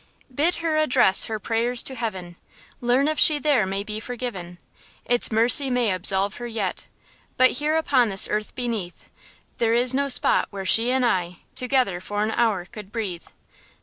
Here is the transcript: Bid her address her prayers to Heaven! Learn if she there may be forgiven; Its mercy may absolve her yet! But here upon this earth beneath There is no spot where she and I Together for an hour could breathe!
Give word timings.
Bid 0.33 0.55
her 0.65 0.77
address 0.77 1.25
her 1.25 1.37
prayers 1.37 1.83
to 1.83 1.93
Heaven! 1.93 2.35
Learn 2.79 3.07
if 3.07 3.19
she 3.19 3.37
there 3.37 3.67
may 3.67 3.83
be 3.83 3.99
forgiven; 3.99 4.57
Its 5.05 5.31
mercy 5.31 5.69
may 5.69 5.91
absolve 5.91 6.37
her 6.37 6.47
yet! 6.47 6.87
But 7.37 7.51
here 7.51 7.77
upon 7.77 8.09
this 8.09 8.27
earth 8.27 8.55
beneath 8.55 9.11
There 9.59 9.75
is 9.75 9.93
no 9.93 10.09
spot 10.09 10.47
where 10.49 10.65
she 10.65 10.89
and 10.89 11.05
I 11.05 11.35
Together 11.53 12.01
for 12.01 12.23
an 12.23 12.31
hour 12.31 12.65
could 12.65 12.91
breathe! 12.91 13.25